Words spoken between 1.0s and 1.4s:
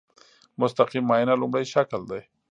معاینه